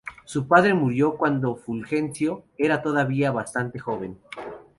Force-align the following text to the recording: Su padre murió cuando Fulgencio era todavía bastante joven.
Su 0.25 0.47
padre 0.47 0.73
murió 0.73 1.15
cuando 1.15 1.55
Fulgencio 1.55 2.45
era 2.57 2.81
todavía 2.81 3.31
bastante 3.31 3.77
joven. 3.77 4.17